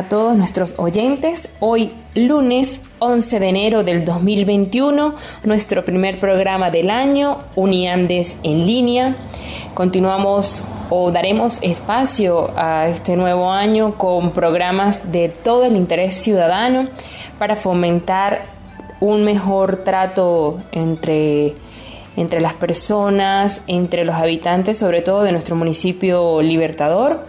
[0.00, 1.46] A todos nuestros oyentes.
[1.60, 5.14] Hoy lunes 11 de enero del 2021,
[5.44, 9.14] nuestro primer programa del año, Uniandes en línea.
[9.74, 16.88] Continuamos o daremos espacio a este nuevo año con programas de todo el interés ciudadano
[17.38, 18.44] para fomentar
[19.00, 21.52] un mejor trato entre
[22.16, 27.20] entre las personas, entre los habitantes, sobre todo de nuestro municipio Libertador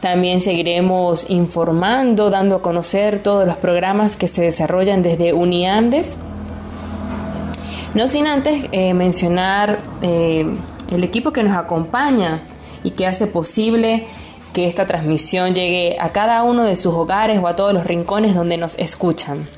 [0.00, 6.16] también seguiremos informando, dando a conocer todos los programas que se desarrollan desde Uniandes.
[7.94, 10.46] No sin antes eh, mencionar eh,
[10.90, 12.42] el equipo que nos acompaña
[12.84, 14.06] y que hace posible
[14.52, 18.34] que esta transmisión llegue a cada uno de sus hogares o a todos los rincones
[18.34, 19.48] donde nos escuchan.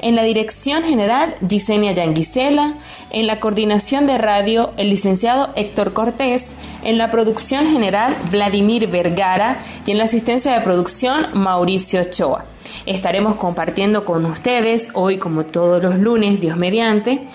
[0.00, 2.74] En la dirección general, Gisenia Yanguisela.
[3.10, 6.44] En la coordinación de radio, el licenciado Héctor Cortés.
[6.82, 9.62] En la producción general, Vladimir Vergara.
[9.84, 12.44] Y en la asistencia de producción, Mauricio Ochoa.
[12.86, 17.28] Estaremos compartiendo con ustedes hoy, como todos los lunes, Dios mediante,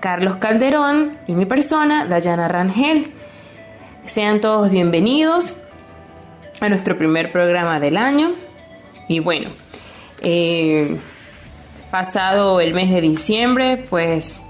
[0.00, 3.12] Carlos Calderón y mi persona, Dayana Rangel.
[4.06, 5.54] Sean todos bienvenidos
[6.60, 8.32] a nuestro primer programa del año.
[9.08, 9.50] Y bueno,
[10.20, 10.96] eh,
[11.90, 14.40] pasado el mes de diciembre, pues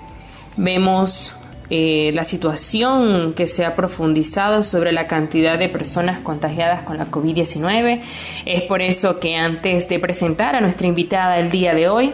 [0.56, 1.32] vemos
[1.74, 7.06] eh, la situación que se ha profundizado sobre la cantidad de personas contagiadas con la
[7.06, 8.02] COVID-19.
[8.44, 12.12] Es por eso que antes de presentar a nuestra invitada el día de hoy,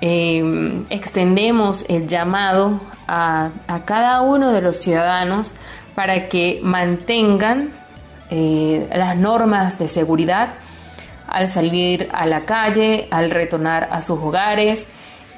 [0.00, 3.50] em, extendemos el llamado a,
[3.84, 5.52] cada uno de los ciudadanos
[5.94, 7.72] para que mantengan
[8.30, 10.54] eh, las normas de seguridad
[11.28, 14.88] al salir a la calle, al retornar a sus hogares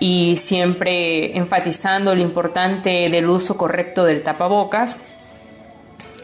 [0.00, 4.96] y siempre enfatizando lo importante del uso correcto del tapabocas,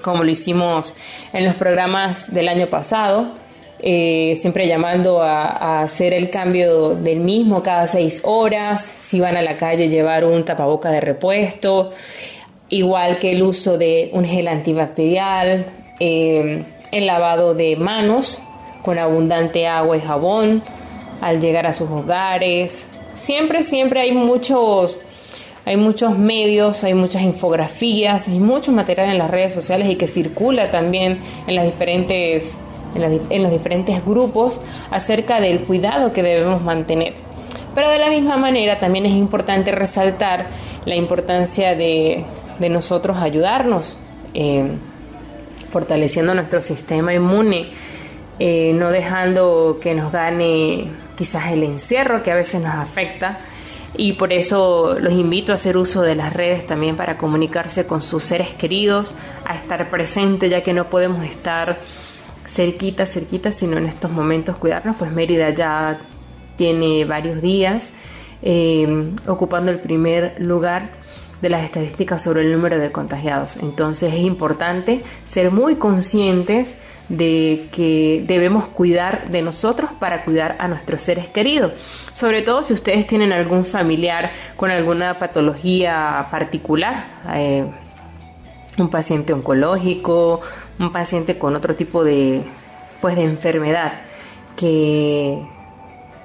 [0.02, 0.94] como lo hicimos
[1.32, 3.32] en los programas del año pasado,
[3.80, 9.42] eh, siempre llamando a, hacer el cambio del mismo cada seis horas, si van a
[9.42, 11.92] la calle llevar un tapaboca de repuesto,
[12.68, 15.66] igual que el uso de un gel antibacterial,
[16.00, 18.40] eh, el lavado de manos
[18.82, 20.62] con abundante agua y jabón
[21.20, 22.86] al llegar a sus hogares.
[23.14, 24.98] Siempre, siempre hay muchos,
[25.64, 30.06] hay muchos medios, hay muchas infografías, hay mucho material en las redes sociales y que
[30.06, 32.56] circula también en diferentes,
[32.94, 34.60] en, los diferentes grupos
[34.90, 37.14] acerca del cuidado que debemos mantener.
[37.74, 40.46] Pero de la misma manera también es importante resaltar
[40.84, 42.24] la importancia de,
[42.60, 44.00] nosotros ayudarnos,
[44.32, 44.64] eh,
[45.70, 47.66] fortaleciendo nuestro sistema inmune
[48.40, 53.38] eh, no dejando que nos gane quizás el encierro que a veces nos afecta.
[53.96, 58.02] Y por eso los invito a hacer uso de las redes también para comunicarse con
[58.02, 59.14] sus seres queridos,
[59.44, 61.78] a estar presente ya que no podemos estar
[62.48, 66.00] cerquita, cerquita, sino en estos momentos cuidarnos, pues Mérida ya
[66.56, 67.92] tiene varios días
[68.42, 70.90] eh, ocupando el primer lugar
[71.44, 73.58] de las estadísticas sobre el número de contagiados.
[73.58, 76.78] Entonces es importante ser muy conscientes
[77.10, 81.72] de que debemos cuidar de nosotros para cuidar a nuestros seres queridos.
[82.14, 87.66] Sobre todo si ustedes tienen algún familiar con alguna patología particular, eh,
[88.78, 90.40] un paciente oncológico,
[90.78, 92.40] un paciente con otro tipo de,
[93.02, 94.00] pues, de enfermedad
[94.56, 95.46] que,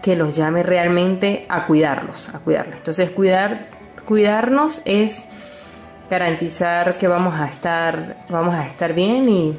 [0.01, 2.77] que los llame realmente a cuidarlos, a cuidarlos.
[2.77, 3.78] Entonces cuidar,
[4.09, 5.23] cuidarnos es
[6.09, 9.56] garantizar que vamos a estar, vamos a estar bien y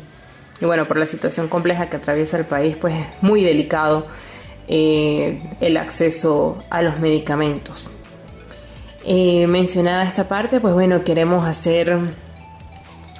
[0.61, 4.07] y bueno, por la situación compleja que atraviesa el país, pues es muy delicado
[4.69, 7.91] eh, el acceso a los medicamentos.
[9.05, 11.99] Eh, mencionada esta parte, pues bueno, queremos hacer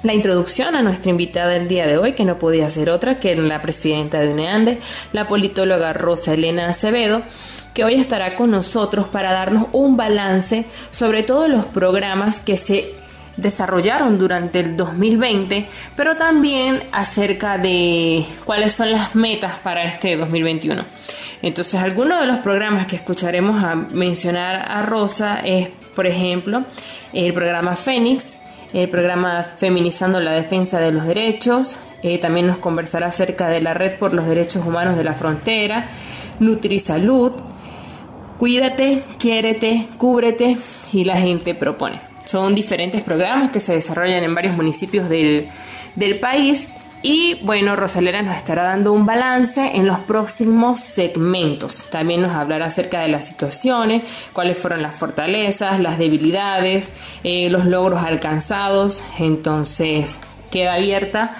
[0.03, 3.35] la introducción a nuestra invitada del día de hoy, que no podía ser otra que
[3.35, 4.79] la presidenta de UNEANDE,
[5.11, 7.23] la politóloga Rosa Elena Acevedo,
[7.73, 12.95] que hoy estará con nosotros para darnos un balance sobre todos los programas que se
[13.37, 20.83] desarrollaron durante el 2020, pero también acerca de cuáles son las metas para este 2021.
[21.41, 26.63] Entonces, algunos de los programas que escucharemos a mencionar a Rosa es, por ejemplo,
[27.13, 28.37] el programa Fénix,
[28.73, 33.73] el programa Feminizando la Defensa de los Derechos, eh, también nos conversará acerca de la
[33.73, 35.89] Red por los Derechos Humanos de la Frontera,
[36.39, 37.33] NutriSalud,
[38.41, 40.57] Cuídate, Quiérete, Cúbrete
[40.91, 42.01] y la gente propone.
[42.25, 45.49] Son diferentes programas que se desarrollan en varios municipios del,
[45.95, 46.67] del país
[47.03, 51.85] y bueno, Rosalera nos estará dando un balance en los próximos segmentos.
[51.91, 54.01] También nos hablará acerca de las situaciones,
[54.33, 56.91] cuáles fueron las fortalezas, las debilidades,
[57.23, 59.03] eh, los logros alcanzados.
[59.19, 60.17] Entonces,
[60.49, 61.35] queda abierta,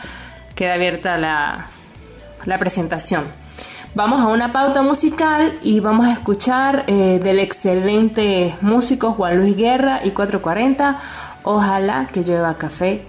[0.54, 1.71] queda abierta la,
[2.45, 3.40] la presentación.
[3.93, 9.57] Vamos a una pauta musical y vamos a escuchar eh, del excelente músico Juan Luis
[9.57, 10.97] Guerra y 440.
[11.43, 13.03] Ojalá que llueva café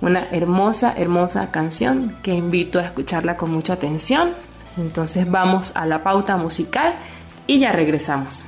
[0.00, 4.30] una hermosa, hermosa canción que invito a escucharla con mucha atención.
[4.76, 6.94] Entonces vamos a la pauta musical
[7.48, 8.46] y ya regresamos.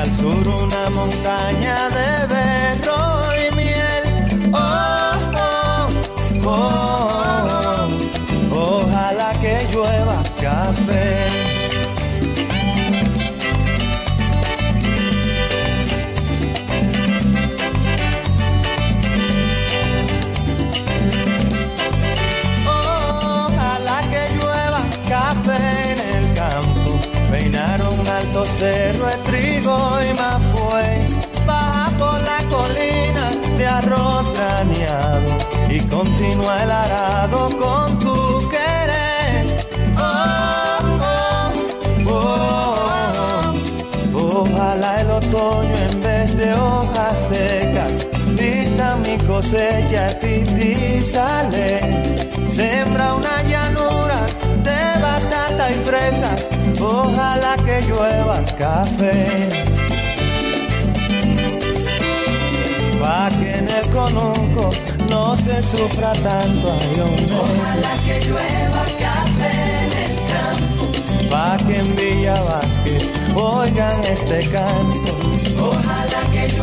[0.00, 3.00] Al sur una montaña de berro
[3.36, 4.50] y miel.
[4.52, 5.88] Oh, oh,
[6.46, 7.88] oh,
[8.50, 11.29] oh, ojalá que llueva café.
[28.60, 30.98] Cerro de trigo y mapuey,
[31.46, 33.26] baja por la colina
[33.56, 35.30] de arroz graneado
[35.70, 39.56] y continúa el arado con tu querer.
[39.96, 40.78] Oh,
[42.06, 43.54] oh, oh,
[44.42, 51.80] Ojalá el otoño en vez de hojas secas vista mi cosecha y sale,
[52.46, 54.26] sembra una llanura
[54.62, 59.48] de batata y fresas ojalá que llueva café.
[63.00, 64.70] Pa' que en el conuco
[65.08, 69.52] no se sufra tanto, ay Ojalá que llueva café
[69.84, 70.84] en el campo.
[71.30, 75.12] Pa' que en Villa Vázquez oigan este canto.
[75.62, 76.59] Ojalá que llueva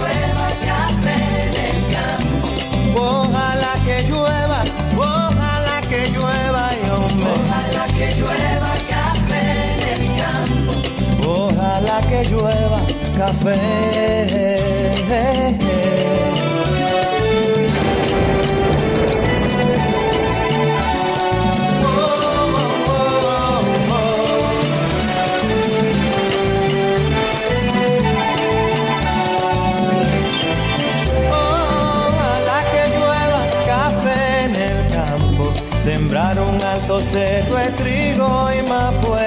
[35.88, 39.27] sembrar un alto cerro de trigo y mapuey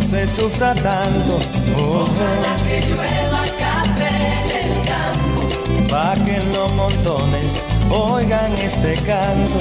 [0.00, 1.38] se sufra tanto.
[1.76, 4.10] Ojalá que llueva café
[4.42, 9.58] en el campo, pa' que en los montones oigan este canto.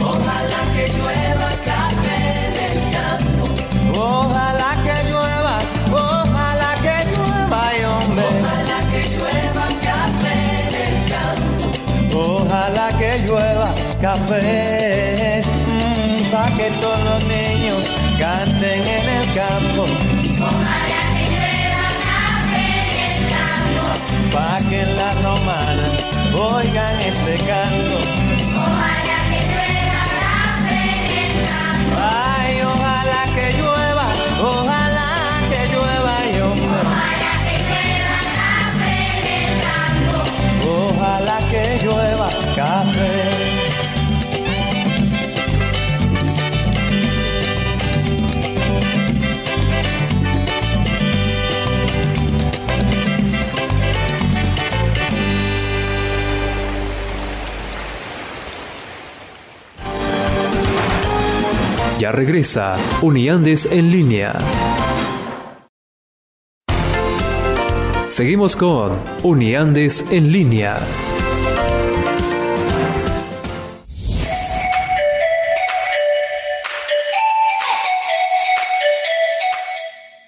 [0.00, 3.44] Ojalá que llueva café en el campo,
[3.98, 5.56] ojalá que llueva,
[5.90, 8.26] ojalá que llueva, y hombre.
[8.42, 13.68] Ojalá que llueva café en el campo, ojalá que llueva
[14.00, 15.42] café
[16.32, 17.82] pa' que todos los niños
[18.18, 19.82] canten en el campo.
[19.84, 22.68] Ojalá que llueva café
[23.06, 23.86] en campo.
[24.32, 25.86] Pa' que la romana
[26.34, 27.96] oigan este canto.
[28.62, 31.96] Ojalá que llueva café en el campo.
[31.98, 34.06] Ay, ojalá que llueva,
[34.52, 35.10] ojalá
[35.50, 40.16] que llueva y Ojalá que llueva café en el campo.
[40.88, 42.28] Ojalá que llueva
[62.02, 64.32] Ya regresa Uniandes en línea.
[68.08, 70.80] Seguimos con Uniandes en línea.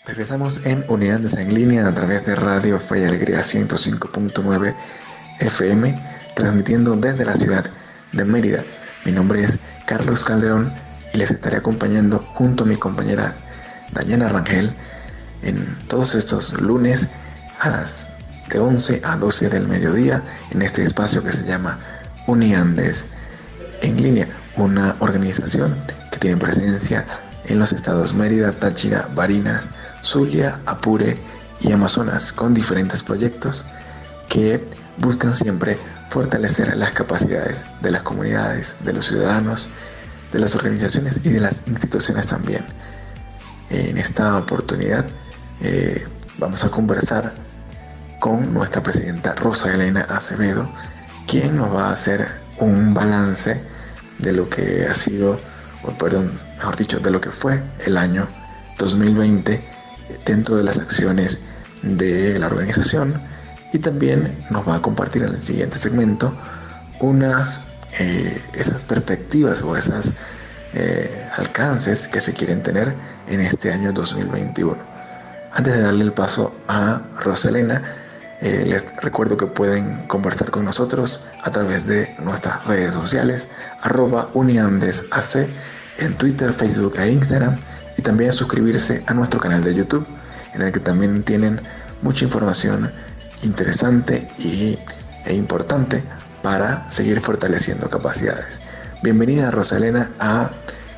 [0.07, 4.77] Regresamos en Unidades en línea a través de Radio Fe y Alegría 105.9
[5.41, 6.01] FM,
[6.37, 7.69] transmitiendo desde la ciudad
[8.13, 8.63] de Mérida.
[9.05, 10.84] Mi nombre es Carlos Calderón
[11.15, 13.35] y les estaré acompañando junto a mi compañera
[13.93, 14.75] Dayana Rangel
[15.43, 17.09] en todos estos lunes
[17.61, 18.11] a las
[18.51, 21.79] de 11 a 12 del mediodía en este espacio que se llama
[22.27, 23.09] Uniandes
[23.81, 25.75] en línea, una organización
[26.11, 27.07] que tiene presencia
[27.47, 29.71] en los estados Mérida, Táchira, Barinas,
[30.03, 31.17] Zulia, Apure
[31.61, 33.65] y Amazonas con diferentes proyectos
[34.29, 34.65] que
[34.99, 35.79] buscan siempre
[36.09, 39.69] fortalecer las capacidades de las comunidades, de los ciudadanos,
[40.35, 42.65] de las organizaciones y de las instituciones también.
[43.71, 45.07] En esta oportunidad
[45.61, 46.05] eh,
[46.39, 47.33] vamos a conversar
[48.19, 50.69] con nuestra presidenta Rosa Elena Acevedo,
[51.29, 52.27] quien nos va a hacer
[52.59, 53.63] un balance
[54.19, 55.39] de lo que ha sido,
[55.85, 58.27] o perdón, mejor dicho, de lo que fue el año
[58.79, 59.63] 2020
[60.27, 61.45] dentro de las acciones
[61.83, 63.21] de la organización
[63.73, 66.33] y también nos va a compartir en el siguiente segmento
[66.99, 67.61] unas
[67.99, 70.13] esas perspectivas o esas
[70.73, 72.95] eh, alcances que se quieren tener
[73.29, 74.77] en este año 2021.
[75.53, 77.81] Antes de darle el paso a Roselena,
[78.41, 83.49] eh, les recuerdo que pueden conversar con nosotros a través de nuestras redes sociales,
[83.83, 85.49] arroba uniandesac
[85.99, 87.57] en Twitter, Facebook e Instagram
[87.97, 90.07] y también suscribirse a nuestro canal de YouTube
[90.55, 91.61] en el que también tienen
[92.03, 92.91] mucha información
[93.43, 94.77] interesante y,
[95.25, 96.03] e importante
[96.45, 98.61] para seguir fortaleciendo capacidades.
[99.03, 100.51] Bienvenida Rosalena a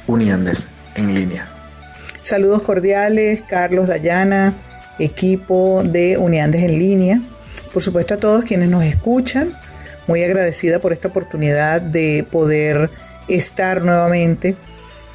[0.08, 1.46] Uniandes en línea.
[2.20, 4.54] Saludos cordiales, Carlos, Dayana,
[4.98, 7.20] equipo de Uniandes en línea.
[7.72, 9.52] Por supuesto a todos quienes nos escuchan,
[10.08, 12.90] muy agradecida por esta oportunidad de poder
[13.28, 14.56] estar nuevamente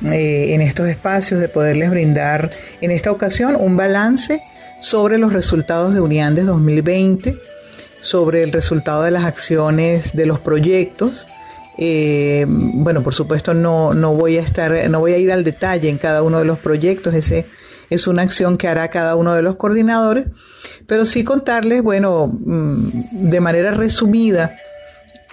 [0.10, 4.42] eh, en estos espacios, de poderles brindar en esta ocasión un balance
[4.80, 7.36] sobre los resultados de Uniandes 2020,
[8.02, 11.28] sobre el resultado de las acciones de los proyectos.
[11.78, 15.90] Eh, bueno, por supuesto no, no voy a estar, no voy a ir al detalle
[15.90, 17.48] en cada uno de los proyectos, ese
[17.90, 20.26] es una acción que hará cada uno de los coordinadores,
[20.88, 24.58] pero sí contarles, bueno, mm, de manera resumida,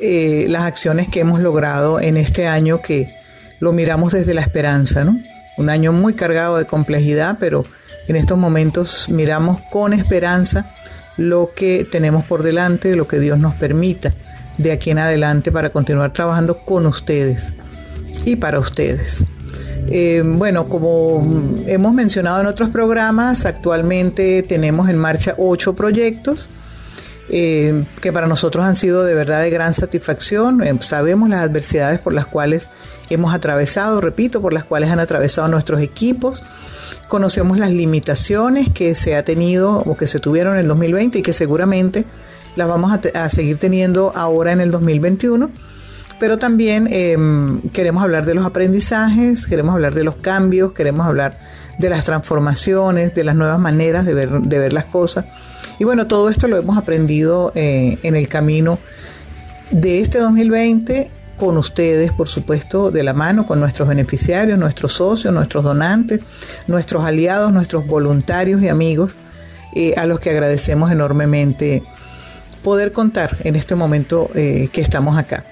[0.00, 3.14] eh, las acciones que hemos logrado en este año que
[3.58, 5.18] lo miramos desde la esperanza, ¿no?
[5.56, 7.64] Un año muy cargado de complejidad, pero
[8.06, 10.72] en estos momentos miramos con esperanza
[11.18, 14.14] lo que tenemos por delante, lo que Dios nos permita
[14.56, 17.52] de aquí en adelante para continuar trabajando con ustedes
[18.24, 19.22] y para ustedes.
[19.90, 21.22] Eh, bueno, como
[21.66, 26.48] hemos mencionado en otros programas, actualmente tenemos en marcha ocho proyectos
[27.30, 30.62] eh, que para nosotros han sido de verdad de gran satisfacción.
[30.62, 32.70] Eh, sabemos las adversidades por las cuales
[33.10, 36.42] hemos atravesado, repito, por las cuales han atravesado nuestros equipos.
[37.08, 41.22] Conocemos las limitaciones que se ha tenido o que se tuvieron en el 2020 y
[41.22, 42.04] que seguramente
[42.54, 45.50] las vamos a, seguir teniendo ahora en el 2021.
[46.20, 51.38] Pero también em, queremos hablar de los aprendizajes, queremos hablar de los cambios, queremos hablar
[51.78, 55.24] de las transformaciones, de las nuevas maneras de ver, de ver las cosas.
[55.78, 58.78] Y bueno, todo esto lo hemos aprendido eh, en el camino
[59.70, 65.32] de este 2020 con ustedes, por supuesto, de la mano, con nuestros beneficiarios, nuestros socios,
[65.32, 66.20] nuestros donantes,
[66.66, 69.16] nuestros aliados, nuestros voluntarios y amigos,
[69.74, 71.82] eh, a los que agradecemos enormemente
[72.62, 75.46] poder contar en este momento eh, que estamos acá.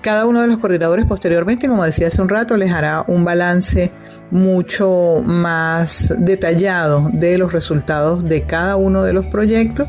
[0.00, 3.92] Cada uno de los coordinadores posteriormente, como decía hace un rato, les hará un balance
[4.30, 9.88] mucho más detallado de los resultados de cada uno de los proyectos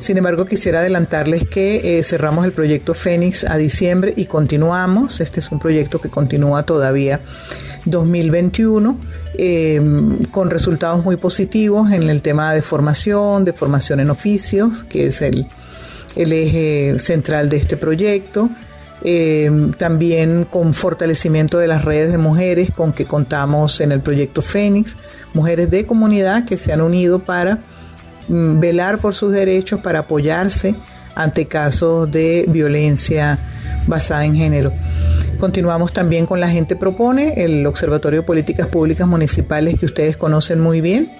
[0.00, 5.20] sin embargo, quisiera adelantarles que eh, cerramos el proyecto Fénix a diciembre y continuamos.
[5.20, 7.20] Este es un proyecto que continúa todavía
[7.84, 8.98] 2021
[9.34, 15.08] em, con resultados muy positivos en el tema de formación, de formación en oficios, que
[15.08, 15.46] es el,
[16.16, 18.48] eje central de este proyecto.
[19.02, 24.42] Em, también con fortalecimiento de las redes de mujeres con que contamos en el proyecto
[24.42, 24.96] Fénix,
[25.34, 27.60] mujeres de comunidad que se han unido para
[28.30, 30.74] velar por sus derechos, para apoyarse
[31.14, 33.38] ante casos de violencia
[33.86, 34.72] basada en género.
[35.38, 40.60] Continuamos también con La Gente Propone, el Observatorio de Políticas Públicas Municipales que ustedes conocen
[40.60, 41.10] muy bien,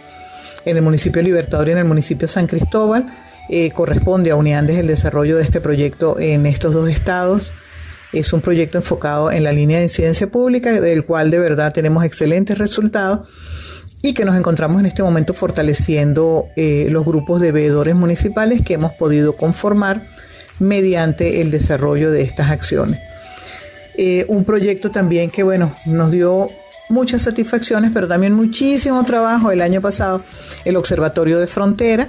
[0.65, 3.07] en el municipio Libertador y en el municipio San Cristóbal.
[3.49, 7.53] Eh, corresponde a Unidades el desarrollo de este proyecto en estos dos estados.
[8.13, 12.05] Es un proyecto enfocado en la línea de incidencia pública, del cual de verdad tenemos
[12.05, 13.29] excelentes resultados
[14.03, 18.75] y que nos encontramos en este momento fortaleciendo eh, los grupos de veedores municipales que
[18.75, 20.07] hemos podido conformar
[20.59, 23.01] mediante el desarrollo de estas acciones.
[23.97, 26.49] Eh, un proyecto también que, bueno, nos dio
[26.89, 30.23] muchas satisfacciones, pero también muchísimo trabajo el año pasado,
[30.65, 32.09] el Observatorio de Frontera.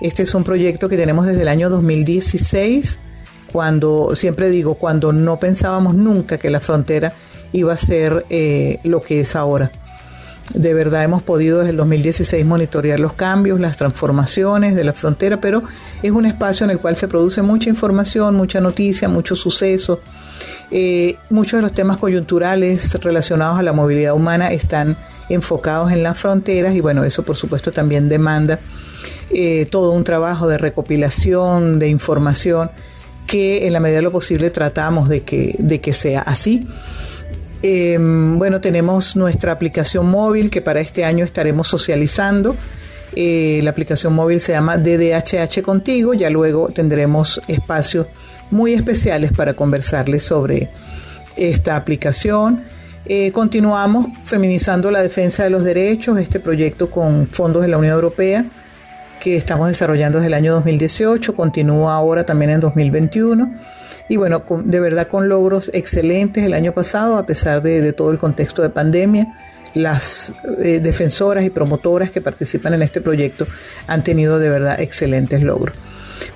[0.00, 2.98] Este es un proyecto que tenemos desde el año 2016,
[3.52, 7.12] cuando, siempre digo, cuando no pensábamos nunca que la frontera
[7.52, 9.70] iba a ser eh, lo que es ahora.
[10.54, 15.40] De verdad hemos podido desde el 2016 monitorear los cambios, las transformaciones de la frontera,
[15.40, 15.62] pero
[16.02, 20.00] es un espacio en el cual se produce mucha información, mucha noticia, mucho suceso.
[20.70, 24.96] Eh, muchos de los temas coyunturales relacionados a la movilidad humana están
[25.28, 28.60] enfocados en las fronteras y bueno, eso por supuesto también demanda
[29.30, 32.70] eh, todo un trabajo de recopilación, de información,
[33.26, 36.66] que en la medida de lo posible tratamos de que, de que sea así.
[37.62, 42.56] Em, bueno, tenemos nuestra aplicación móvil que para este año estaremos socializando.
[43.14, 46.14] Eh, la aplicación móvil se llama DDHH Contigo.
[46.14, 48.06] Ya luego tendremos espacios
[48.50, 50.70] muy especiales para conversarles sobre
[51.36, 52.64] esta aplicación.
[53.04, 57.94] Eh, continuamos feminizando la defensa de los derechos, este proyecto con fondos de la Unión
[57.94, 58.44] Europea
[59.22, 63.54] que estamos desarrollando desde el año 2018, continúa ahora también en 2021
[64.08, 68.18] y bueno, de verdad con logros excelentes el año pasado, a pesar de, todo el
[68.18, 69.34] contexto de pandemia.
[69.74, 73.46] Las eh, defensoras y promotoras que participan en este proyecto
[73.86, 75.74] han tenido de verdad excelentes logros.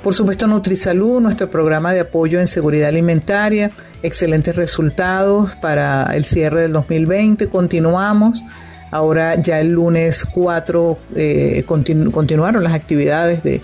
[0.03, 3.71] Por supuesto, NutriSalud, nuestro programa de apoyo en seguridad alimentaria,
[4.03, 7.47] excelentes resultados para el cierre del 2020.
[7.49, 8.43] Continuamos.
[8.91, 13.61] Ahora ya el lunes 4 eh, continuaron las actividades de,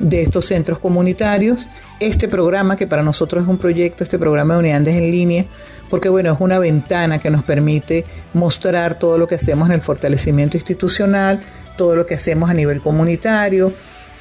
[0.00, 1.68] de estos centros comunitarios.
[2.00, 5.44] Este programa, que para nosotros es un proyecto, este programa de unidades en línea,
[5.88, 9.82] porque bueno, es una ventana que nos permite mostrar todo lo que hacemos en el
[9.82, 11.40] fortalecimiento institucional,
[11.76, 13.72] todo lo que hacemos a nivel comunitario,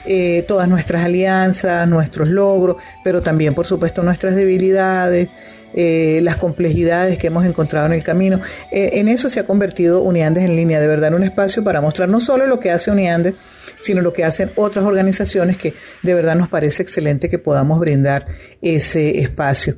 [0.05, 5.29] eh, todas nuestras alianzas, nuestros logros, pero también por supuesto nuestras debilidades,
[5.73, 8.41] eh, las complejidades que hemos encontrado en el camino.
[8.71, 11.79] Eh, en eso se ha convertido Uniandes en línea, de verdad, en un espacio para
[11.81, 13.35] mostrar no solo lo que hace Uniandes,
[13.79, 18.25] sino lo que hacen otras organizaciones que de verdad nos parece excelente que podamos brindar
[18.61, 19.75] ese espacio.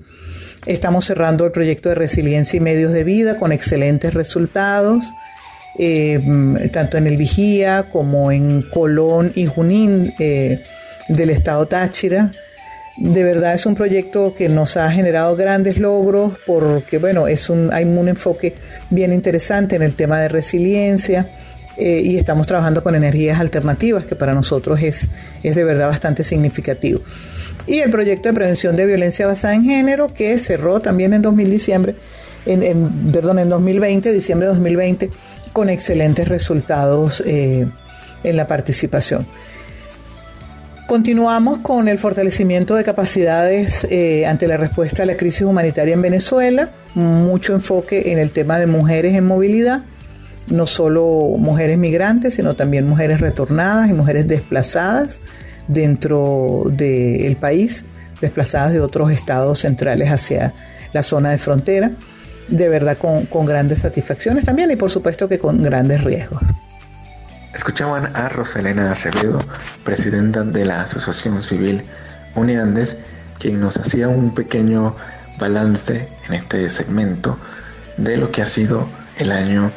[0.66, 5.06] Estamos cerrando el proyecto de resiliencia y medios de vida con excelentes resultados,
[5.80, 6.20] eh,
[6.72, 10.64] tanto en el Vigía como en Colón y Junín eh,
[11.08, 12.32] del estado Táchira.
[12.98, 17.74] De verdad es un proyecto que nos ha generado grandes logros porque bueno, es un,
[17.74, 18.54] hay un enfoque
[18.92, 21.28] bien interesante en el tema de resiliencia
[21.82, 25.10] eh, y estamos trabajando con energías alternativas, que para nosotros es,
[25.41, 27.02] es de verdad bastante significativo.
[27.65, 31.50] Y el proyecto de prevención de violencia basada en género, que cerró también en 2000
[31.50, 31.96] diciembre,
[32.46, 35.10] en, perdón, en 2020, diciembre de 2020,
[35.54, 37.67] con excelentes resultados eh,
[38.24, 39.26] en la participación.
[40.86, 46.02] Continuamos con el fortalecimiento de capacidades eh, ante la respuesta a la crisis humanitaria en
[46.04, 49.84] Venezuela, mucho enfoque en el tema de mujeres en movilidad
[50.48, 51.04] no solo
[51.38, 55.20] mujeres migrantes, sino también mujeres retornadas y mujeres desplazadas
[55.68, 57.86] dentro del país,
[58.20, 60.54] desplazadas de otros estados centrales hacia
[60.94, 61.92] la zona de frontera,
[62.48, 66.42] de verdad con, con grandes satisfacciones también y por supuesto que con grandes riesgos.
[67.54, 69.40] Escuchaban a Roselena Acevedo,
[69.84, 71.84] presidenta de la Asociación Civil
[72.36, 72.98] Uniandes,
[73.40, 74.96] quien nos hacía un pequeño
[75.38, 77.38] balance en este segmento
[77.98, 79.72] de lo que ha sido el año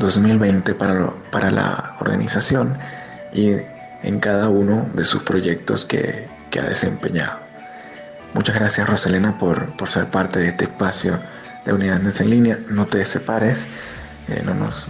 [0.00, 2.76] 2020 para, para la organización
[3.32, 3.52] y
[4.02, 7.38] en cada uno de sus proyectos que, ha desempeñado.
[8.34, 11.20] Muchas gracias Rosalena por, por, ser parte de este espacio
[11.64, 12.58] de unidades en línea.
[12.68, 13.68] No te separes,
[14.28, 14.88] eh, no nos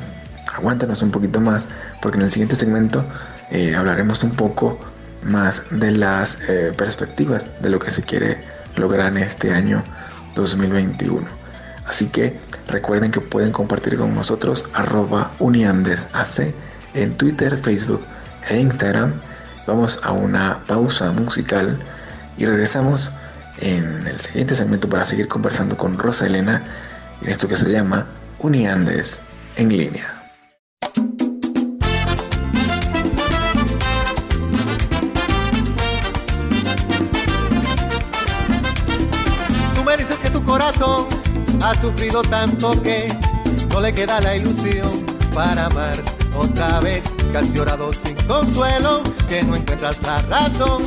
[0.55, 1.68] aguántanos un poquito más,
[2.01, 3.05] porque en el siguiente segmento
[3.51, 4.79] eh, hablaremos un poco
[5.23, 8.40] más de las eh, perspectivas de lo que se quiere
[8.77, 9.83] lograr en este año
[10.35, 11.27] 2021.
[11.87, 12.38] Así que
[12.70, 16.54] recuerden que pueden compartir con nosotros arroba uniandesac
[16.94, 18.02] en Twitter, Facebook
[18.48, 19.12] e Instagram.
[19.66, 21.78] Vamos a una pausa musical
[22.38, 23.11] y regresamos
[23.61, 26.64] en el siguiente segmento para seguir conversando con Rosa Elena
[27.22, 28.06] en esto que se llama
[28.38, 29.20] Uniandes
[29.56, 30.19] en línea.
[41.70, 43.06] Ha sufrido tanto que
[43.68, 45.96] no le queda la ilusión para amar.
[46.37, 50.83] Otra vez, que has llorado sin consuelo, que no encuentras la razón,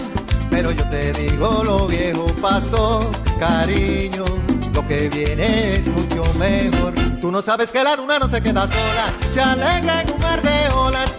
[0.49, 4.25] pero yo te digo lo viejo pasó, cariño,
[4.73, 6.93] lo que viene es mucho mejor.
[7.21, 10.41] Tú no sabes que la luna no se queda sola, se alegra en un mar
[10.41, 11.12] de olas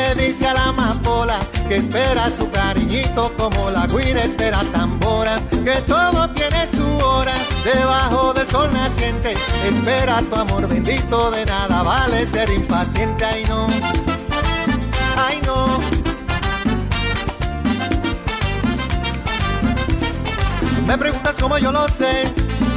[0.00, 5.82] le dice a la amapola que espera su cariñito como la guira espera tambora, que
[5.86, 7.34] todo tiene su hora
[7.64, 9.34] debajo del sol naciente.
[9.64, 13.68] Espera tu amor bendito, de nada vale ser impaciente, ay no,
[15.16, 15.78] ay no.
[20.86, 22.32] Me preguntas cómo yo lo sé,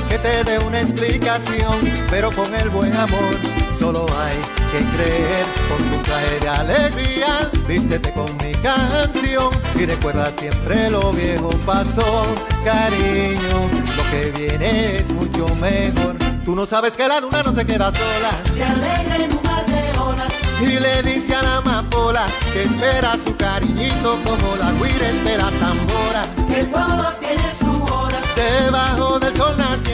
[0.10, 4.38] que te dé una explicación, pero con el buen amor solo hay
[4.72, 7.50] que creer con tu traje de alegría.
[7.68, 12.26] Vístete con mi canción y recuerda siempre lo viejo pasó,
[12.64, 13.70] cariño.
[13.98, 16.16] Lo que viene es mucho mejor.
[16.46, 18.32] Tú no sabes que la luna no se queda sola.
[18.54, 20.34] Se alegra en un mar de olas.
[20.62, 26.24] Y le dice a la amapola que espera su cariñito como la guira espera tambora.
[26.50, 28.20] Que todo tiene su hora.
[28.36, 29.93] Debajo del sol naciente,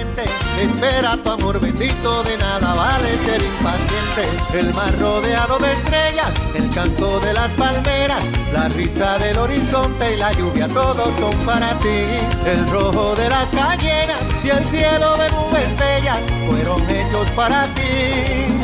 [0.61, 4.59] espera tu amor bendito, de nada vale ser impaciente.
[4.59, 10.17] El mar rodeado de estrellas, el canto de las palmeras, la risa del horizonte y
[10.17, 12.05] la lluvia, todos son para ti.
[12.45, 18.59] El rojo de las cañeras y el cielo de nubes bellas, fueron hechos para ti,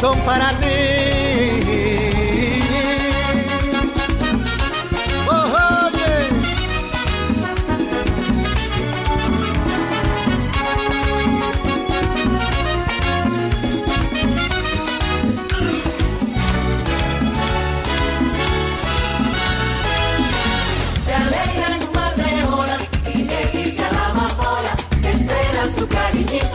[0.00, 2.05] son para ti.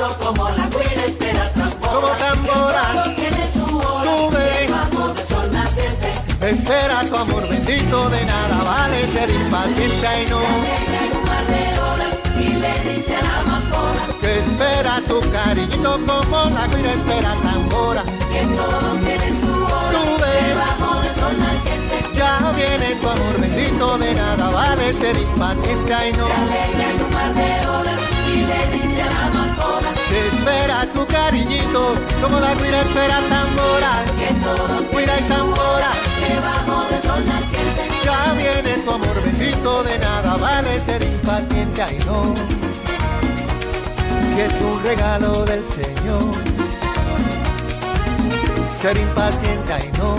[0.10, 1.94] Como la guira espera tambora.
[1.94, 3.16] Como tambora.
[3.16, 4.04] Tiene su hora.
[4.04, 4.38] Tú.
[4.38, 6.14] Debajo del sol naciente.
[6.42, 10.38] Espera tu amor bendito, de nada vale ser impaciente y no.
[10.40, 16.44] Un mar de olas y le dice a la amapola Que espera su cariñito como
[16.46, 18.04] la guira espera tambora.
[18.04, 19.92] que todo tiene su hora.
[19.92, 20.04] Tú.
[20.26, 21.96] Debajo del sol naciente.
[22.16, 26.26] Ya viene tu amor bendito, de nada vale ser impaciente y no.
[26.28, 29.41] Se alegra en un mar de olas y le dice a la amapola
[30.14, 34.04] Espera su cariñito como la guira espera tambora.
[34.20, 35.92] que todo Guira y tambora.
[36.28, 37.88] debajo del sol naciente.
[38.04, 42.34] Ya viene tu amor bendito, de nada vale ser impaciente y no.
[44.34, 46.32] Si es un regalo del Señor,
[48.82, 50.16] ser impaciente y no.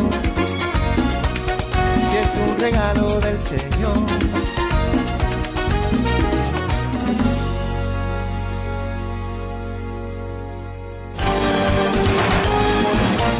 [2.10, 4.41] Si es un regalo del Señor.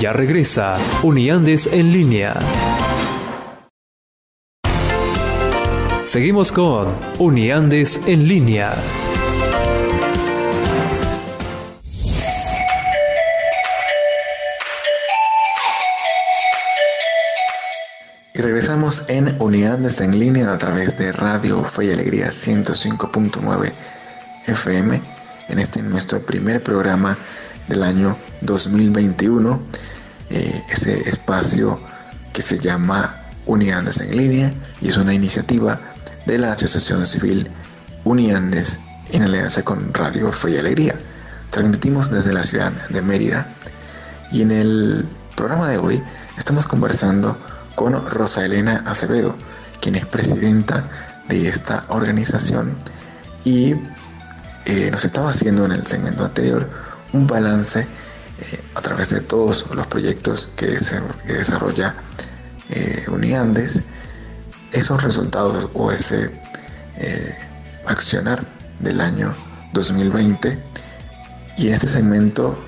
[0.03, 2.35] Ya regresa Uniandes en línea.
[6.03, 6.89] Seguimos con
[7.21, 8.75] Uniandes en línea.
[18.35, 23.73] Y regresamos en Unidades en línea a través de Radio Fe y Alegría 105.9
[24.49, 25.01] FM
[25.49, 27.17] en este nuestro primer programa
[27.69, 29.61] del año 2021.
[30.33, 31.79] Eh, ese espacio
[32.33, 35.79] que se llama Uniandes en línea y es una iniciativa
[36.25, 37.51] de la Asociación Civil
[38.05, 40.95] Uniandes en alianza con Radio Fe y Alegría.
[41.51, 43.47] Transmitimos desde la ciudad de Mérida
[44.31, 46.03] y en el programa de hoy
[46.39, 47.37] estamos conversando
[47.75, 49.35] con Rosa Elena Acevedo,
[49.83, 50.85] quien es presidenta
[51.29, 52.75] de esta organización
[53.45, 53.75] y
[54.65, 56.71] eh, nos estaba haciendo en el segmento anterior
[57.13, 57.87] un balance
[58.43, 61.95] eh, a través de todos los proyectos que, se, desarrolla
[62.71, 63.85] eh, Uniandes,
[64.73, 66.31] esos resultados o ese
[66.97, 67.37] eh,
[67.87, 68.45] accionar
[68.81, 69.35] del año
[69.75, 70.59] 2020
[71.59, 72.59] y en este segmento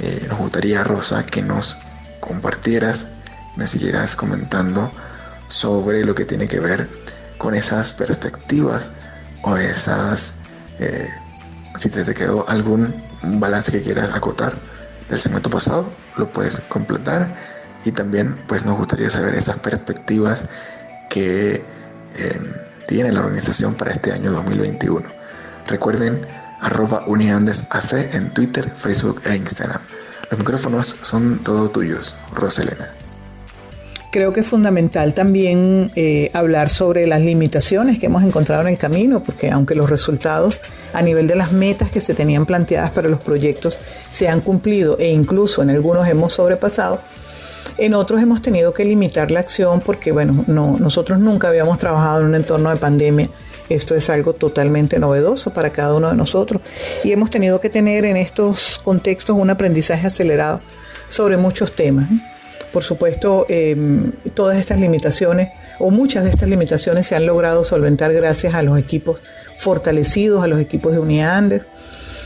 [0.00, 1.76] eh, nos gustaría, Rosa, que nos
[2.20, 3.06] compartieras,
[3.56, 4.90] me siguieras comentando
[5.48, 6.88] sobre lo que tiene que ver
[7.38, 8.92] con esas perspectivas
[9.42, 10.36] o esas,
[11.76, 14.58] si te quedó algún balance que quieras acotar
[15.08, 15.86] del segmento pasado,
[16.16, 17.34] lo puedes completar
[17.84, 20.48] y también pues nos gustaría saber esas perspectivas
[21.10, 21.62] que
[22.16, 22.40] eh,
[22.86, 25.06] tiene la organización para este año 2021.
[25.66, 26.26] Recuerden
[26.60, 29.80] arroba uniandesac en Twitter, Facebook e Instagram.
[30.30, 33.03] Los micrófonos son todos tuyos, Roselena.
[34.14, 38.78] Creo que es fundamental también eh, hablar sobre las limitaciones que hemos encontrado en el
[38.78, 40.60] camino, porque aunque los resultados
[40.92, 43.76] a nivel de las metas que se tenían planteadas para los proyectos
[44.10, 47.00] se han cumplido e incluso en algunos hemos sobrepasado,
[47.76, 52.20] en otros hemos tenido que limitar la acción porque, bueno, no, nosotros nunca habíamos trabajado
[52.20, 53.28] en un entorno de pandemia
[53.68, 56.62] Esto es algo totalmente novedoso para cada uno de nosotros
[57.02, 60.60] y hemos tenido que tener en estos contextos un aprendizaje acelerado
[61.08, 62.08] sobre muchos temas.
[62.74, 68.12] Por supuesto, em, todas estas limitaciones o muchas de estas limitaciones se han logrado solventar
[68.12, 69.20] gracias a los equipos
[69.58, 71.68] fortalecidos, a los equipos de Unidad Andes,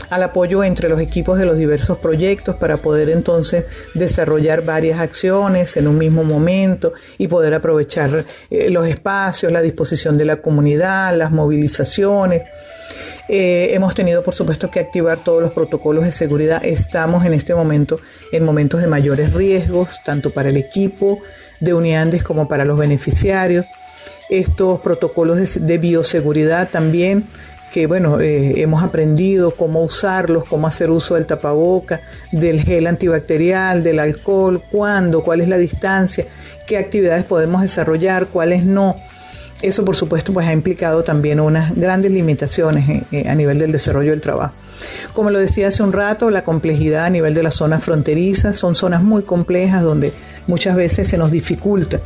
[0.09, 5.77] al apoyo entre los equipos de los diversos proyectos para poder entonces desarrollar varias acciones
[5.77, 11.15] en un mismo momento y poder aprovechar eh, los espacios, la disposición de la comunidad,
[11.15, 12.41] las movilizaciones.
[13.31, 16.65] Eh, hemos tenido, por supuesto, que activar todos los protocolos de seguridad.
[16.65, 17.99] Estamos en este momento
[18.31, 21.19] en momentos de mayores riesgos, tanto para el equipo
[21.59, 23.67] de Uniandes como para los beneficiarios.
[24.31, 27.25] Estos protocolos de, bioseguridad también
[27.71, 33.83] que bueno, eh, hemos aprendido cómo usarlos, cómo hacer uso del tapaboca, del gel antibacterial,
[33.83, 36.25] del alcohol, cuándo, cuál es la distancia,
[36.65, 38.95] qué actividades podemos desarrollar, cuáles no.
[39.61, 43.73] Eso, por supuesto, pues ha implicado también unas grandes limitaciones eh, eh, a nivel del
[43.73, 44.53] desarrollo del trabajo.
[45.13, 48.73] Como lo decía hace un rato, la complejidad a nivel de las zonas fronterizas son
[48.75, 50.13] zonas muy complejas donde
[50.47, 51.99] muchas veces se nos dificulta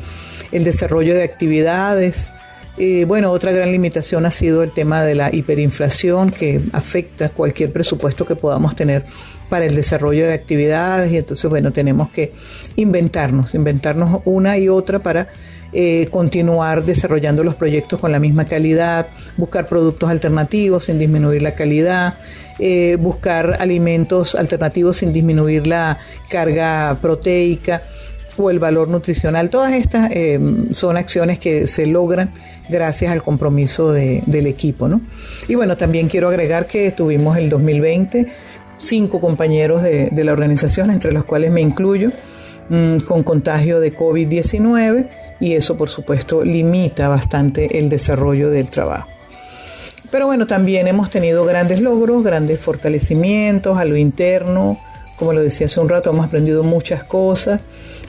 [0.51, 2.33] el desarrollo de actividades.
[2.79, 7.71] Eh, bueno, otra gran limitación ha sido el tema de la hiperinflación que afecta cualquier
[7.71, 9.05] presupuesto que podamos tener
[9.47, 12.33] para el desarrollo de actividades y entonces, bueno, tenemos que
[12.75, 15.27] inventarnos, inventarnos una y otra para
[15.73, 19.07] eh, continuar desarrollando los proyectos con la misma calidad,
[19.37, 22.13] buscar productos alternativos sin disminuir la calidad,
[22.59, 25.97] eh, buscar alimentos alternativos sin disminuir la
[26.29, 27.81] carga proteica
[28.37, 29.49] o el valor nutricional.
[29.49, 30.39] Todas estas eh,
[30.71, 32.31] son acciones que se logran
[32.69, 34.87] gracias al compromiso del equipo.
[34.87, 35.01] ¿no?
[35.47, 38.27] Y bueno, también quiero agregar que tuvimos el 2020
[38.77, 42.09] cinco compañeros de, de la organización, entre los cuales me incluyo,
[42.69, 45.07] mm, con contagio de COVID-19
[45.43, 49.09] y eso por supuesto limita bastante el desarrollo del trabajo.
[50.09, 54.79] Pero bueno, también hemos tenido grandes logros, grandes fortalecimientos a lo interno,
[55.17, 57.59] como lo decía hace un rato, hemos aprendido muchas cosas.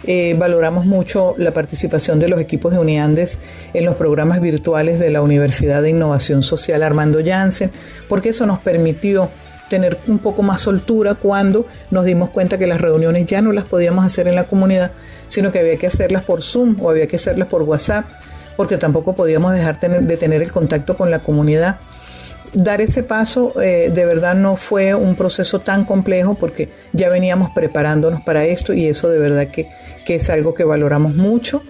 [0.06, 3.40] Eh, valoramos mucho la participación de los equipos de Uniandes
[3.72, 7.72] en los programas virtuales de la Universidad de Innovación Social Armando Janssen,
[8.08, 9.28] porque eso nos permitió
[9.68, 13.64] tener un poco más soltura cuando nos dimos cuenta que las reuniones ya no las
[13.64, 14.92] podíamos hacer en la comunidad,
[15.28, 18.04] sino que había que hacerlas por Zoom o había que hacerlas por WhatsApp,
[18.56, 21.78] porque tampoco podíamos dejar de tener el contacto con la comunidad.
[22.52, 27.50] Dar ese paso eh, de verdad no fue un proceso tan complejo porque ya veníamos
[27.50, 29.68] preparándonos para esto y eso de verdad que,
[30.04, 31.62] que es algo que valoramos mucho.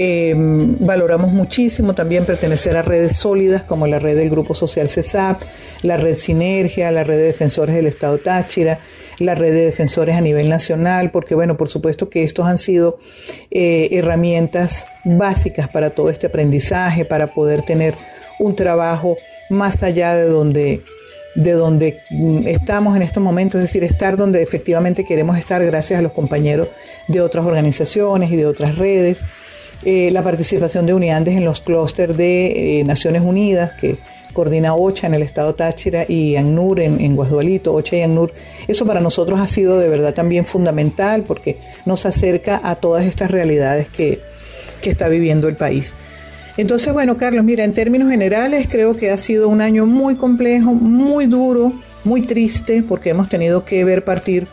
[0.00, 5.42] Em, valoramos muchísimo también pertenecer a redes sólidas como la red del Grupo Social CESAP,
[5.82, 8.78] la red Sinergia, la red de defensores del Estado Táchira,
[9.18, 13.00] la red de defensores a nivel nacional, porque bueno, por supuesto que estos han sido
[13.50, 17.96] eh, herramientas básicas para todo este aprendizaje, para poder tener
[18.38, 19.16] un trabajo
[19.50, 20.82] más allá de donde
[21.34, 25.98] de donde mm, estamos en estos momentos, es decir, estar donde efectivamente queremos estar gracias
[25.98, 26.68] a los compañeros
[27.06, 29.24] de otras organizaciones y de otras redes.
[29.84, 33.96] Eh, la participación de Uniandes en los clústeres de eh, Naciones Unidas, que
[34.32, 38.32] coordina OCHA en el estado Táchira y ANUR en, en Guasdualito, OCHA y ANUR.
[38.66, 43.30] Eso para nosotros ha sido de verdad también fundamental porque nos acerca a todas estas
[43.30, 44.20] realidades que,
[44.80, 45.94] que está viviendo el país.
[46.56, 50.72] Entonces, bueno, Carlos, mira, en términos generales creo que ha sido un año muy complejo,
[50.72, 54.48] muy duro, muy triste, porque hemos tenido que ver partir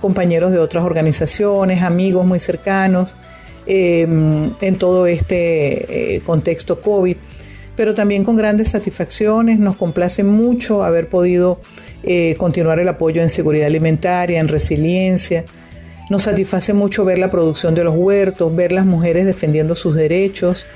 [0.00, 3.16] compañeros de otras organizaciones, amigos muy cercanos,
[3.64, 7.16] Em, en todo este eh, contexto COVID,
[7.76, 9.60] pero también con grandes satisfacciones.
[9.60, 11.60] Nos complace mucho haber podido
[12.02, 15.44] eh, continuar el apoyo en seguridad alimentaria, en resiliencia.
[16.10, 20.66] Nos satisface mucho ver la producción de los huertos, ver las mujeres defendiendo sus derechos,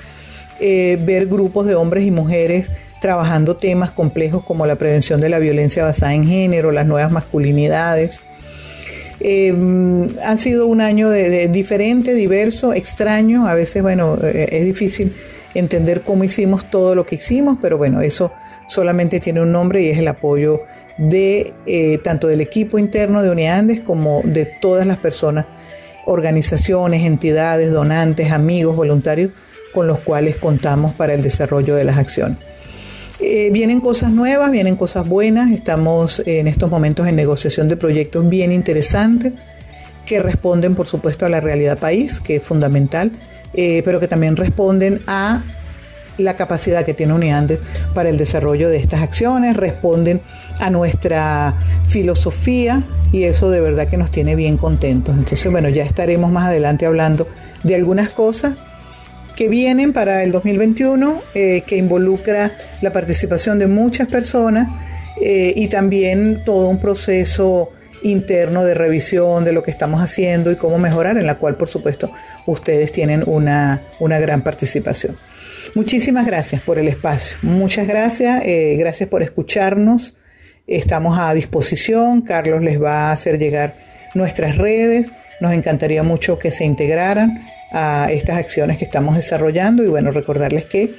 [0.61, 2.71] eh, ver grupos de hombres y mujeres
[3.01, 8.21] trabajando temas complejos como la prevención de la violencia basada en género, las nuevas masculinidades.
[9.19, 9.53] Eh,
[10.23, 13.47] ha sido un año de, diferente, diverso, extraño.
[13.47, 15.13] A veces, bueno, eh, es difícil
[15.53, 18.31] entender cómo hicimos todo lo que hicimos, pero bueno, eso
[18.67, 20.61] solamente tiene un nombre y es el apoyo
[20.97, 25.45] de eh, tanto del equipo interno de Uniandes como de todas las personas,
[26.05, 29.31] organizaciones, entidades, donantes, amigos, voluntarios
[29.73, 32.37] con los cuales contamos para el desarrollo de las acciones.
[33.19, 38.29] Eh, vienen cosas nuevas, vienen cosas buenas, estamos en estos momentos en negociación de proyectos
[38.29, 39.33] bien interesantes
[40.05, 43.11] que responden por supuesto a la realidad país, que es fundamental,
[43.53, 45.41] eh, pero que también responden a
[46.19, 47.59] la capacidad que tiene Uniandes
[47.93, 50.21] para el desarrollo de estas acciones, responden
[50.59, 51.55] a nuestra
[51.87, 55.15] filosofía y eso de verdad que nos tiene bien contentos.
[55.15, 57.27] Entonces, bueno, ya estaremos más adelante hablando
[57.63, 58.55] de algunas cosas
[59.37, 64.67] que vienen para el 2021, eh, que involucra la participación de muchas personas
[65.21, 67.71] eh, y también todo un proceso
[68.01, 71.67] interno de revisión de lo que estamos haciendo y cómo mejorar, en la cual por
[71.69, 72.11] supuesto
[72.47, 75.15] ustedes tienen una, una gran participación.
[75.75, 80.15] Muchísimas gracias por el espacio, muchas gracias, eh, gracias por escucharnos,
[80.65, 83.75] estamos a disposición, Carlos les va a hacer llegar
[84.15, 89.87] nuestras redes, nos encantaría mucho que se integraran a estas acciones que estamos desarrollando y
[89.87, 90.95] bueno, recordarles que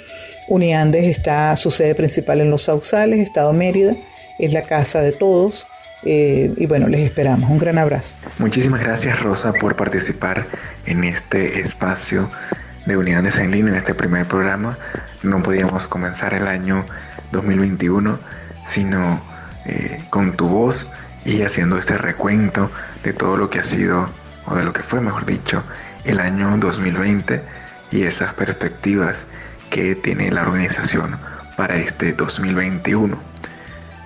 [0.49, 3.95] Uniandes está su sede principal en Los Sausales, Estado Mérida,
[4.39, 5.67] es la casa de todos
[6.05, 7.51] eh, y bueno, les esperamos.
[7.51, 8.17] Un gran abrazo.
[8.39, 10.47] Muchísimas gracias Rosa por participar
[10.87, 12.31] en este espacio
[12.87, 14.79] de Unidades en línea, en este primer programa.
[15.23, 16.85] No podíamos comenzar el año
[17.33, 18.19] 2021
[18.69, 19.21] sino
[19.65, 20.87] eh, con tu voz
[21.25, 22.71] y haciendo este recuento
[23.03, 24.09] de todo lo que ha sido,
[24.47, 25.63] o de lo que fue, mejor dicho,
[26.09, 27.43] el año 2020
[27.91, 29.27] y esas perspectivas
[29.71, 31.19] que tiene la organización
[31.57, 33.17] para este 2021.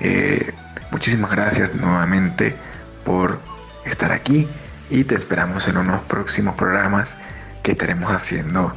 [0.00, 0.52] Eh,
[0.90, 2.56] muchísimas gracias nuevamente
[3.04, 3.38] por
[3.84, 4.48] estar aquí
[4.90, 7.16] y te esperamos en unos próximos programas
[7.62, 8.74] que estaremos haciendo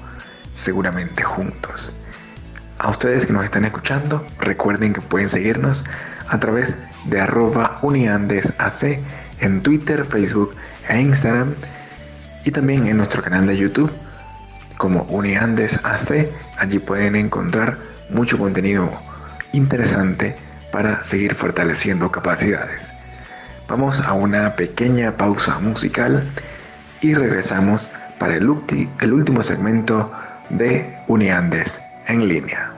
[0.54, 1.96] seguramente juntos.
[2.78, 5.84] A ustedes que nos están escuchando, recuerden que pueden seguirnos
[6.28, 9.00] a través de arroba uniandesac
[9.40, 10.56] en Twitter, Facebook
[10.90, 11.56] e Instagram
[12.46, 13.92] y también en nuestro canal de YouTube
[14.78, 16.30] como uniandesac.
[16.58, 17.78] Allí pueden encontrar
[18.10, 18.90] mucho contenido
[19.52, 20.36] interesante
[20.72, 22.82] para seguir fortaleciendo capacidades.
[23.68, 26.24] Vamos a una pequeña pausa musical
[27.02, 28.48] y regresamos para el,
[29.02, 30.12] el último segmento
[30.50, 32.75] de Uniandes en línea.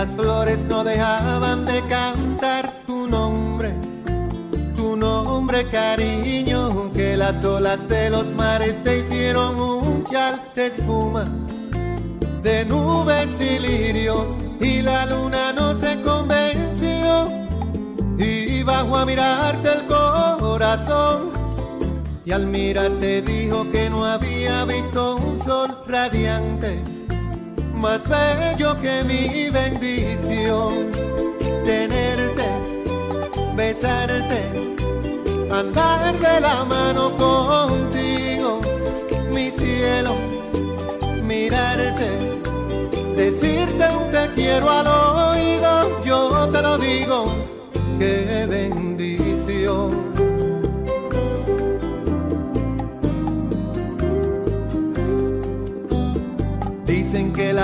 [0.00, 3.74] Las flores no dejaban de cantar tu nombre,
[4.74, 11.26] tu nombre cariño, que las olas de los mares te hicieron un chal de espuma,
[12.42, 14.24] de nubes y lirios,
[14.58, 17.28] y la luna no se convenció,
[18.16, 21.28] y bajo a mirarte el corazón.
[22.24, 26.99] Y al mirarte dijo que no había visto un sol radiante
[27.80, 30.92] más bello que mi bendición.
[31.64, 32.46] Tenerte,
[33.54, 34.76] besarte,
[35.50, 38.60] andar de la mano contigo,
[39.32, 40.14] mi cielo,
[41.22, 42.10] mirarte,
[43.16, 45.09] decirte un te quiero al oído,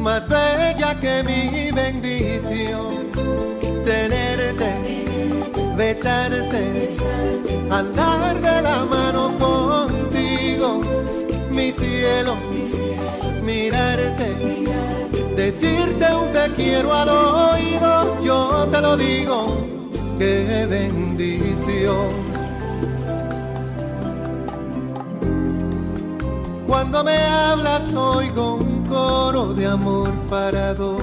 [0.00, 3.10] más bella que mi bendición.
[3.84, 5.04] Tenerte,
[5.76, 6.88] besarte,
[7.70, 10.80] andar de la mano contigo,
[11.50, 12.36] mi cielo,
[13.42, 14.34] mirarte,
[15.36, 19.66] decirte un te quiero al oído, yo te lo digo,
[20.18, 22.30] qué bendición.
[26.66, 31.02] Cuando me hablas oigo coro de amor para dos.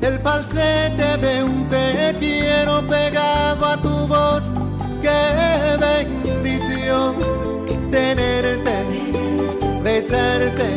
[0.00, 4.42] El falsete de un te quiero pegado a tu voz.
[5.02, 7.14] Qué bendición
[7.90, 8.76] tenerte,
[9.82, 10.68] besarte,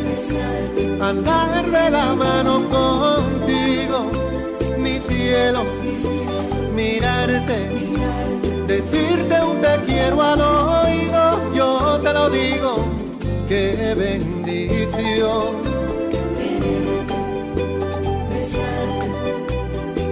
[1.00, 4.10] andar de la mano contigo,
[4.78, 5.64] mi cielo,
[6.74, 7.58] mirarte,
[8.66, 12.89] decirte un te quiero al oído, yo te lo digo,
[13.50, 15.48] qué bendición.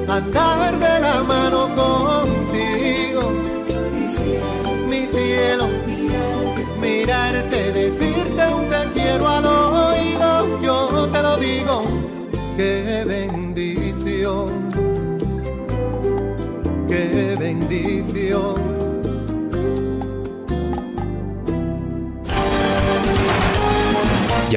[0.09, 2.38] Andar de la mano contigo,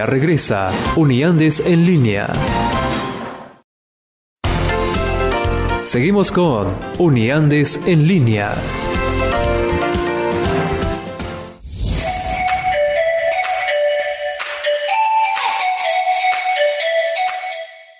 [0.01, 2.27] Ya regresa Uniandes en línea.
[5.83, 8.55] Seguimos con Uniandes en línea.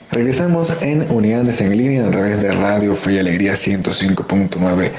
[0.09, 4.91] Regresamos en Unidades en línea a través de Radio Fe y Alegría 105.9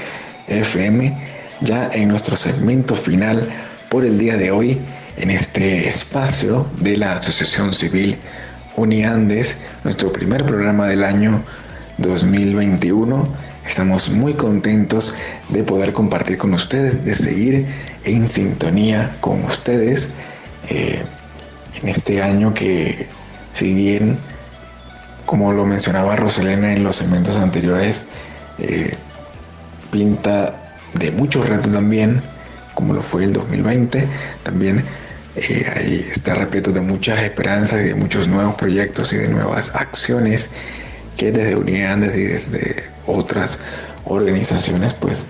[0.47, 1.17] FM,
[1.59, 3.45] ya en nuestro segmento final
[3.89, 4.79] por el día de hoy,
[5.17, 8.17] en este espacio de la Asociación Civil
[8.75, 11.43] Uniandes, nuestro primer programa del año
[11.97, 13.27] 2021.
[13.65, 15.13] Estamos muy contentos
[15.49, 17.67] de poder compartir con ustedes, de seguir
[18.03, 20.11] en sintonía con ustedes
[20.69, 21.01] eh,
[21.81, 23.07] en este año que,
[23.53, 24.17] si bien
[25.25, 28.07] como lo mencionaba Roselena en los segmentos anteriores,
[28.59, 28.95] eh,
[29.91, 30.53] pinta
[30.93, 32.21] de muchos retos también,
[32.73, 34.07] como lo fue el 2020.
[34.43, 34.83] También
[35.35, 39.73] eh, ahí está repleto de muchas esperanzas y de muchos nuevos proyectos y de nuevas
[39.75, 40.51] acciones
[41.17, 43.59] que desde Unidades y desde otras
[44.05, 45.25] organizaciones pues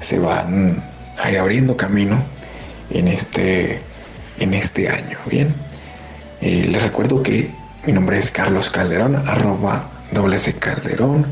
[0.00, 0.82] se van
[1.18, 2.22] a abriendo camino
[2.90, 3.78] en este,
[4.38, 5.18] en este año.
[5.26, 5.54] Bien,
[6.40, 7.50] eh, les recuerdo que
[7.86, 11.26] mi nombre es Carlos Calderón, arroba doble Calderón.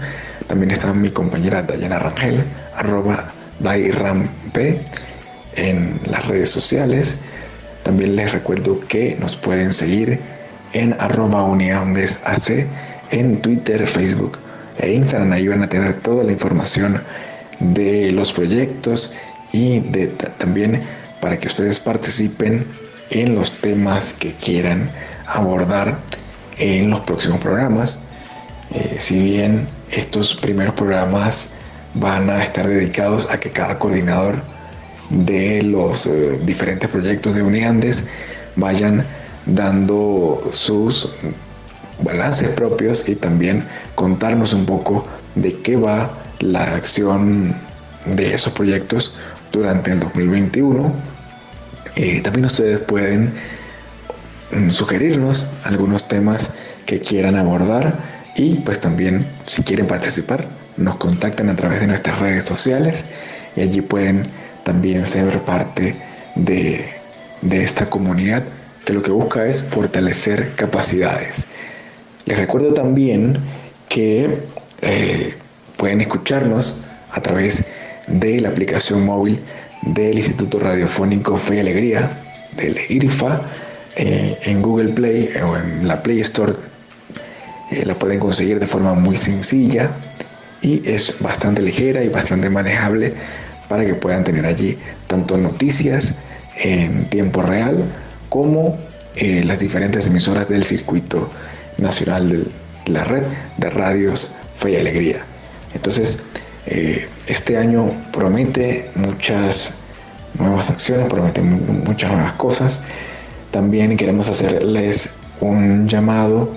[0.46, 2.44] También está mi compañera Dayana Rangel,
[2.74, 4.56] arroba DaiRamP
[5.56, 7.18] en las redes sociales.
[7.88, 10.20] También les recuerdo que nos pueden seguir
[10.74, 12.66] en arroba AC
[13.10, 14.38] en Twitter, Facebook
[14.76, 15.32] e Instagram.
[15.32, 17.02] Ahí van a tener toda la información
[17.60, 19.14] de los proyectos
[19.54, 20.82] y de, también
[21.22, 22.66] para que ustedes participen
[23.08, 24.90] en los temas que quieran
[25.24, 25.96] abordar
[26.58, 28.02] en los próximos programas.
[28.70, 31.54] Eh, si bien estos primeros programas
[31.94, 34.42] van a estar dedicados a que cada coordinador
[35.10, 38.06] de los eh, diferentes proyectos de Uniandes
[38.56, 39.04] vayan
[39.46, 41.08] dando sus
[42.02, 45.04] balances propios y también contarnos un poco
[45.34, 47.54] de qué va la acción
[48.04, 49.14] de esos proyectos
[49.52, 50.92] durante el 2021.
[51.96, 53.32] Eh, también ustedes pueden
[54.50, 56.52] Mm, sugerirnos algunos temas
[56.86, 57.98] que quieran abordar
[58.34, 60.46] y pues también si quieren participar
[60.78, 63.04] nos contactan a través de nuestras redes sociales
[63.56, 64.22] y allí pueden
[64.68, 65.96] también ser parte
[66.34, 66.84] de,
[67.50, 68.42] esta comunidad
[68.84, 71.46] que lo que busca es fortalecer capacidades.
[72.26, 73.38] Les recuerdo también
[73.88, 74.28] que
[74.82, 75.34] eh,
[75.78, 77.66] pueden escucharnos a través
[78.08, 79.40] de la aplicación móvil
[79.80, 82.10] del Instituto Radiofónico Fe y Alegría,
[82.54, 83.40] del IRIFA,
[83.96, 86.52] eh, en Google Play o en la Play Store
[87.70, 89.92] eh, la pueden conseguir de forma muy sencilla
[90.60, 93.14] y es bastante ligera y bastante manejable
[93.68, 96.14] para que puedan tener allí tanto noticias
[96.56, 97.84] en tiempo real
[98.28, 98.78] como
[99.16, 101.30] eh, las diferentes emisoras del circuito
[101.78, 103.22] nacional de la red
[103.58, 105.24] de radios Fe y Alegría.
[105.74, 106.18] Entonces,
[107.26, 109.78] este año promete muchas
[110.38, 112.80] nuevas acciones, promete muchas nuevas cosas
[113.50, 115.10] también queremos hacerles
[115.40, 116.52] un llamado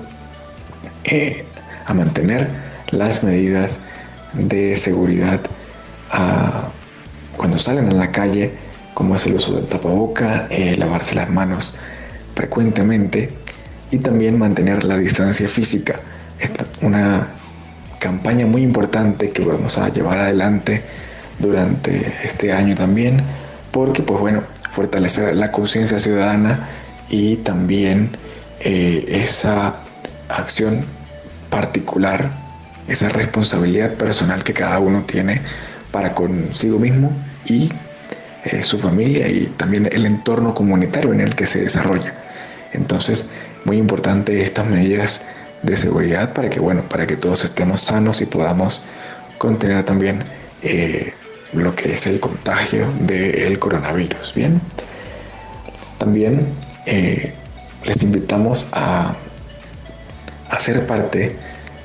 [1.06, 1.46] eh,
[1.86, 2.50] a mantener
[2.92, 3.80] las medidas
[4.34, 5.40] de seguridad
[7.42, 8.52] cuando salen a la calle,
[8.94, 11.74] como es el uso del tapaboca, eh, lavarse las manos
[12.36, 13.32] frecuentemente
[13.90, 16.00] y también mantener la distancia física.
[16.40, 16.52] Es
[16.84, 17.30] una
[17.98, 20.84] campaña muy importante que vamos a llevar adelante
[21.40, 23.24] durante este año también,
[23.72, 26.70] porque pues bueno, fortalecer la conciencia ciudadana
[27.10, 28.12] y también
[28.60, 29.78] eh, esa
[30.30, 30.86] acción
[31.50, 32.30] particular,
[32.88, 35.42] esa responsabilidad personal que cada uno tiene
[35.92, 37.12] para consigo mismo
[37.46, 37.72] y
[38.44, 42.14] eh, su familia y también el entorno comunitario en el que se desarrolla.
[42.74, 43.30] Entonces,
[43.66, 45.22] muy importante estas medidas
[45.62, 48.82] de seguridad para que, bueno, para que todos estemos sanos y podamos
[49.38, 50.24] contener también
[50.64, 51.14] eh,
[51.54, 54.34] lo que es el contagio del coronavirus.
[54.34, 54.60] Bien,
[56.00, 56.48] también
[56.88, 57.34] eh,
[57.86, 59.14] les invitamos a,
[60.50, 61.36] a ser parte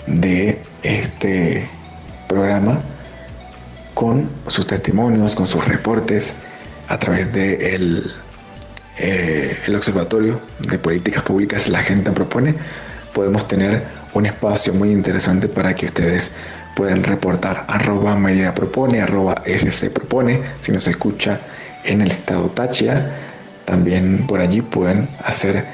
[0.06, 1.68] de este
[2.28, 2.78] programa
[3.96, 6.34] con sus testimonios, con sus reportes
[6.88, 8.02] a través del
[8.98, 10.38] de eh, Observatorio
[10.68, 12.54] de Políticas Públicas La Gente Propone.
[13.14, 16.32] Podemos tener un espacio muy interesante para que ustedes
[16.76, 21.40] puedan reportar arroba Merida Propone, arroba SC Propone, si nos escucha
[21.84, 23.10] en el estado Táchira
[23.64, 25.64] también por allí pueden hacer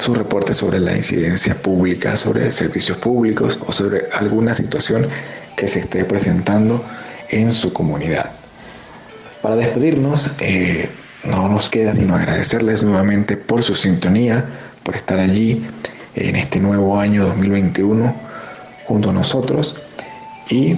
[0.00, 5.06] su reporte sobre la incidencia pública, sobre servicios públicos o sobre alguna situación
[5.56, 6.82] que se esté presentando
[7.30, 8.30] en su comunidad.
[9.42, 10.88] Para despedirnos, eh,
[11.24, 14.44] no nos queda sino agradecerles nuevamente por su sintonía,
[14.82, 15.64] por estar allí
[16.14, 18.14] en este nuevo año 2021
[18.86, 19.76] junto a nosotros
[20.48, 20.76] y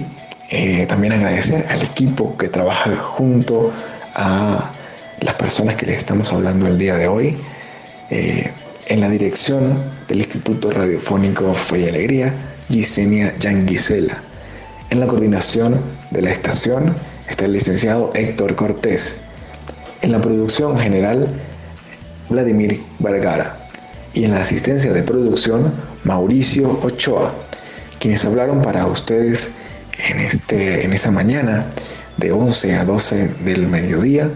[0.49, 3.71] eh, también agradecer al equipo que trabaja junto
[4.15, 4.69] a
[5.21, 7.37] las personas que les estamos hablando el día de hoy.
[8.09, 8.51] Eh,
[8.87, 9.77] en la dirección
[10.07, 12.33] del Instituto Radiofónico Fe
[12.69, 14.21] y Gisenia Yanguisela.
[14.89, 15.81] En la coordinación
[16.13, 16.95] de la estación
[17.27, 19.17] está el licenciado Héctor Cortés.
[20.01, 21.27] En la producción general,
[22.29, 23.57] Vladimir Vergara.
[24.13, 27.33] Y en la asistencia de producción, Mauricio Ochoa.
[27.99, 29.51] Quienes hablaron para ustedes
[30.07, 31.65] en, este, en esa mañana
[32.17, 34.29] de 11 a 12 del mediodía,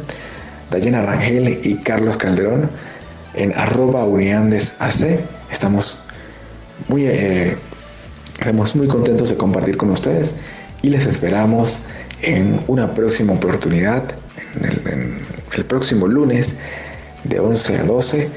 [0.71, 2.71] Dayana Rangel y Carlos Calderón
[3.36, 5.19] en arroba uniandesac.
[5.51, 6.03] Estamos
[6.88, 7.55] muy, eh,
[8.39, 10.36] estamos muy contentos de compartir con ustedes
[10.82, 11.82] y les esperamos
[12.21, 14.03] en una próxima oportunidad,
[14.55, 15.21] en
[15.55, 16.59] el, próximo lunes
[17.23, 18.30] de 11 a 12,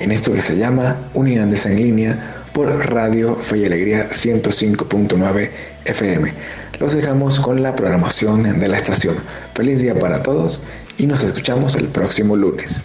[0.00, 5.50] en esto que se llama Unidades en línea por Radio Fe y Alegría 105.9
[5.84, 6.32] FM.
[6.78, 9.16] Los dejamos con la programación de la estación.
[9.54, 10.62] Feliz día para todos
[10.98, 12.84] y nos escuchamos el próximo lunes.